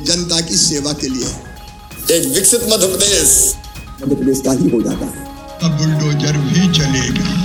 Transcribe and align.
जनता 0.00 0.40
की 0.40 0.56
सेवा 0.56 0.92
के 0.92 1.08
लिए। 1.08 2.16
एक 2.16 2.26
विकसित 2.34 2.62
मध्य 2.62 2.86
प्रदेश 2.86 3.54
मध्य 4.02 4.14
प्रदेश 4.14 4.40
का 4.40 4.52
ही 4.52 4.68
हो 4.68 4.82
जाता 4.82 5.06
है। 5.06 5.30
अब 5.62 5.78
बुलडोजर 5.78 6.38
भी 6.38 6.68
चलेगा। 6.78 7.40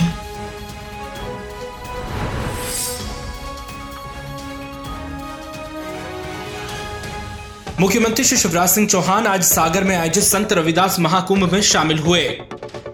मुख्यमंत्री 7.79 8.24
श्री 8.26 8.38
शिवराज 8.38 8.70
सिंह 8.70 8.88
चौहान 8.88 9.28
आज 9.28 9.44
सागर 9.44 9.84
में 9.84 9.96
आयोजित 9.96 10.24
संत 10.24 10.54
रविदास 10.54 11.00
महाकुंभ 11.00 11.52
में 11.54 11.62
शामिल 11.62 12.00
हुए। 12.00 12.22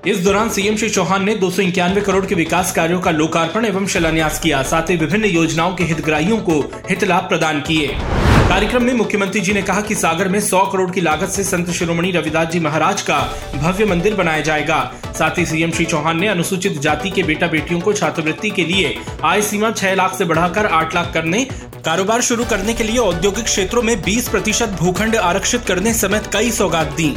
इस 0.07 0.17
दौरान 0.17 0.49
सीएम 0.49 0.77
श्री 0.77 0.89
चौहान 0.89 1.23
ने 1.23 1.35
दो 1.35 1.49
सौ 1.51 1.61
इक्यानवे 1.61 2.01
करोड़ 2.01 2.25
के 2.25 2.35
विकास 2.35 2.71
कार्यों 2.71 2.99
का 3.01 3.11
लोकार्पण 3.11 3.65
एवं 3.65 3.87
शिलान्यास 3.87 4.39
किया 4.39 4.61
साथ 4.63 4.89
ही 4.89 4.95
विभिन्न 4.97 5.25
योजनाओं 5.25 5.75
के 5.75 5.83
हितग्राहियों 5.83 6.37
को 6.37 6.59
हित 6.89 7.03
लाभ 7.03 7.23
प्रदान 7.23 7.61
किए। 7.61 7.95
कार्यक्रम 8.43 8.83
में 8.83 8.93
मुख्यमंत्री 8.93 9.41
जी 9.41 9.53
ने 9.53 9.61
कहा 9.61 9.81
कि 9.81 9.95
सागर 9.95 10.27
में 10.29 10.39
100 10.39 10.59
करोड़ 10.71 10.89
की 10.91 11.01
लागत 11.01 11.29
से 11.29 11.43
संत 11.43 11.69
शिरोमणि 11.71 12.11
रविदास 12.11 12.47
जी 12.47 12.59
महाराज 12.59 13.01
का 13.01 13.17
भव्य 13.55 13.85
मंदिर 13.85 14.15
बनाया 14.15 14.41
जाएगा। 14.41 14.79
साथ 15.19 15.37
ही 15.37 15.45
सीएम 15.45 15.71
श्री 15.71 15.85
चौहान 15.85 16.19
ने 16.19 16.27
अनुसूचित 16.27 16.79
जाति 16.79 17.09
के 17.09 17.23
बेटा 17.23 17.47
बेटियों 17.47 17.79
को 17.79 17.93
छात्रवृत्ति 17.93 18.49
के 18.49 18.65
लिए 18.65 18.95
आय 19.23 19.41
सीमा 19.41 19.71
6 19.71 19.95
लाख 19.95 20.17
से 20.17 20.25
बढ़ाकर 20.25 20.65
8 20.73 20.95
लाख 20.95 21.13
करने, 21.13 21.43
कारोबार 21.85 22.21
शुरू 22.21 22.45
करने 22.45 22.73
के 22.73 22.83
लिए 22.83 22.97
औद्योगिक 22.97 23.45
क्षेत्रों 23.45 23.81
में 23.81 23.95
20 24.03 24.27
प्रतिशत 24.29 24.77
भूखंड 24.79 25.15
आरक्षित 25.15 25.65
करने 25.67 25.93
समेत 25.93 26.29
कई 26.33 26.51
सौगात 26.51 26.93
दी। 26.93 27.15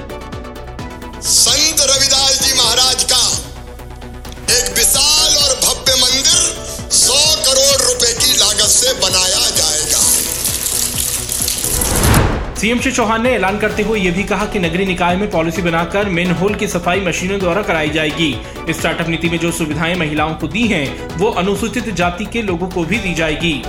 सीएम 12.58 12.78
श्री 12.80 12.90
चौहान 12.92 13.22
ने 13.22 13.30
ऐलान 13.30 13.58
करते 13.58 13.82
हुए 13.82 13.98
ये 14.00 14.10
भी 14.10 14.22
कहा 14.24 14.46
कि 14.46 14.58
नगरीय 14.58 14.86
निकाय 14.86 15.16
में 15.16 15.30
पॉलिसी 15.30 15.62
बनाकर 15.62 16.08
मेन 16.08 16.30
होल 16.30 16.54
की 16.54 16.68
सफ़ाई 16.68 17.00
मशीनों 17.00 17.38
द्वारा 17.38 17.62
कराई 17.62 17.90
जाएगी। 17.90 18.34
स्टार्टअप 18.70 19.08
नीति 19.08 19.28
में 19.28 19.38
जो 19.38 19.50
सुविधाएँ 19.52 19.94
महिलाओं 19.94 20.34
को 20.34 20.48
दी 20.48 20.66
हैं, 20.66 21.18
वो 21.18 21.30
अनुसूचित 21.30 21.90
जाति 21.90 22.24
के 22.24 22.42
लोगों 22.42 22.68
को 22.68 22.84
भी 22.84 22.98
दी 22.98 23.14
जाएगी। 23.14 23.62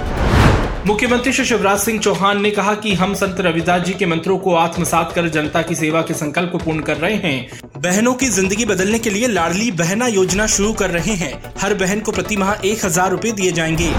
मुख्यमंत्री 0.85 1.33
श्री 1.33 1.45
शिवराज 1.45 1.79
सिंह 1.79 1.99
चौहान 1.99 2.41
ने 2.41 2.52
कहा 2.52 2.73
कि 2.75 2.94
हम 2.94 3.13
संत 3.13 3.39
रविदास 3.39 3.81
जी 3.81 3.94
के 3.94 4.05
मंत्रों 4.05 4.38
को 4.38 4.53
आत्मसात 4.55 5.11
कर 5.11 5.27
जनता 5.27 5.61
की 5.61 5.75
सेवा 5.75 6.01
के 6.01 6.13
संकल्प 6.13 6.51
को 6.51 6.57
पूर्ण 6.57 6.79
कर 6.79 6.97
रहे 6.97 7.16
हैं। 7.16 7.66
बहनों 7.78 8.14
की 8.14 8.28
ज़िंदगी 8.28 8.66
बदलने 8.66 9.00
के 9.00 9.09
लिए 9.09 9.28
लाडली 9.28 9.70
बहना 9.72 10.06
योजना 10.08 10.45
शुरू 10.47 10.72
कर 10.73 10.89
रहे 10.89 11.14
हैं। 11.16 11.31
हर 11.61 11.73
बहन 11.73 12.00
को 12.00 12.11
प्रति 12.11 12.38
माह 12.38 12.66
एक 12.66 12.86
हज़ार 12.86 13.11
रूपए 13.11 13.31
दिए 13.31 13.52
जाएँगे। 13.52 13.89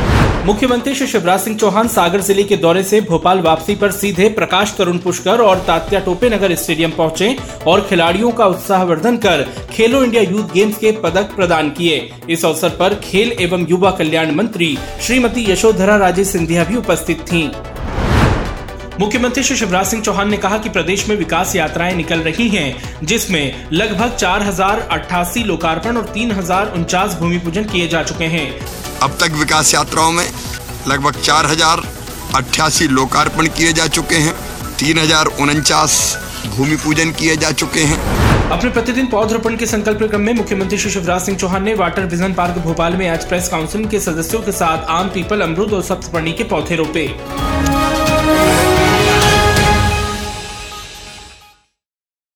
मुख्यमंत्री 0.47 0.95
श्री 0.95 1.07
शिवराज 1.07 1.41
सिंह 1.41 1.57
चौहान 1.57 1.89
सागर 1.89 2.21
ज़िले 2.21 2.45
के 2.45 2.57
दौरे 2.57 2.83
से 2.83 3.01
भोपाल 3.01 3.41
वापसी 3.41 3.75
पर 3.75 3.91
सीधे 3.91 4.29
प्रकाश 4.29 4.75
तरुण 4.79 4.99
पुष्कर 4.99 5.41
और 5.41 5.59
तात्या 5.67 6.01
टोपे 6.01 6.31
नगर 6.31 6.55
स्टेडियम 6.55 6.91
पहुँचे 6.91 7.37
और 7.67 7.87
खिलाड़ियों 7.89 8.31
का 8.31 8.47
उत्साहवर्धन 8.47 9.17
कर 9.17 9.47
खेलो 9.73 10.03
इंडिया 10.05 10.23
यूथ 10.23 10.53
गेम्स 10.55 10.79
के 10.79 10.93
पदक 11.03 11.35
प्रदान 11.37 11.71
किए। 11.71 12.11
इस 12.31 12.45
अवसर 12.45 12.77
पर 12.79 12.95
खेल 13.05 13.33
एवं 13.41 13.67
युवा 13.71 13.91
कल्याण 13.91 14.35
मंत्री 14.35 14.77
श्रीमती 15.07 15.51
यशोधरा 15.53 15.97
राजे 15.97 16.25
सिंधिया 16.25 16.65
भी 16.65 16.77
उपस्थित 16.77 17.21
थीं। 17.23 17.49
मुख्यमंत्री 19.01 19.43
श्री 19.45 19.57
शिवराज 19.57 19.87
सिंह 19.87 20.03
चौहान 20.03 20.31
ने 20.31 20.37
कहा 20.37 20.57
कि 20.59 20.69
प्रदेश 20.69 21.09
में 21.09 21.15
विकास 21.17 21.55
यात्राएँ 21.57 21.95
निकल 21.97 22.21
रही 22.21 22.49
हैं 22.49 23.07
जिसमें 23.07 23.69
लगभग 23.73 24.15
चार 24.15 24.43
हज़ार 24.43 24.81
अट्ठासी 24.93 25.43
लोकार्पण 25.45 25.97
और 25.97 26.09
तीन 26.15 26.31
हज़ार 26.33 26.73
उनचास 26.77 27.15
भूमि 27.21 27.39
पूजन 27.39 27.65
किए 27.65 27.87
जा 27.89 28.03
चुके 28.03 28.25
हैं। 28.33 28.49
अब 29.03 29.17
तक 29.21 29.37
विकास 29.39 29.73
यात्राओं 29.75 30.13
में 30.13 30.25
लगभग 30.89 31.21
चार 31.21 31.47
हज़ार 31.47 31.83
अट्ठासी 32.37 32.89
लोकार्पण 32.89 33.49
किए 33.49 33.73
जा 33.73 33.87
चुके 33.89 34.17
हैं 34.17 34.35
तीन 34.79 34.99
हज़ार 34.99 35.27
उनचास 35.41 36.01
भूमि 36.57 36.77
पूजन 36.85 37.13
किए 37.13 37.37
जा 37.37 37.51
चुके 37.53 37.83
हैं। 37.83 38.01
अपने 38.51 38.71
प्रतिदिन 38.71 39.07
पौधरोपण 39.07 39.57
के 39.57 39.67
संकल्प 39.67 40.03
क्रम 40.03 40.21
में 40.21 40.33
मुख्यमंत्री 40.35 40.79
श्री 40.79 40.91
शिवराज 40.91 41.21
सिंह 41.23 41.39
चौहान 41.39 41.63
ने 41.63 41.75
वाटर 41.77 42.07
विजन 42.07 42.35
पार्क 42.35 42.59
भोपाल 42.65 42.97
में 42.97 43.09
आज 43.09 43.29
प्रेस 43.29 43.49
काउंसिल 43.49 43.85
के 43.87 44.01
सदस्यों 44.01 44.41
के 44.43 44.53
साथ 44.55 44.91
आम 44.91 45.09
पीपल 45.15 45.41
अमरूद 45.43 45.73
और 45.73 45.83
सप्तपर्णी 45.85 46.33
के 46.33 46.45
पौधे 46.47 46.77
रोपे। 46.77 47.07